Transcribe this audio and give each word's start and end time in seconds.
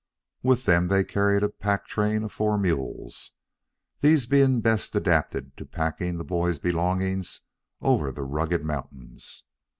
With 0.41 0.65
them 0.65 0.87
they 0.87 1.03
carried 1.03 1.43
a 1.43 1.47
pack 1.49 1.85
train 1.85 2.23
of 2.23 2.31
four 2.31 2.57
mules, 2.57 3.35
these 3.99 4.25
being 4.25 4.59
best 4.59 4.95
adapted 4.95 5.55
to 5.57 5.63
packing 5.67 6.17
the 6.17 6.23
boys' 6.23 6.57
belongings 6.57 7.41
over 7.81 8.11
the 8.11 8.23
rugged 8.23 8.65
mountains. 8.65 9.43